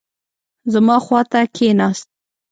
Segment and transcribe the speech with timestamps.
[0.73, 2.07] زما خوا ته کښېناست.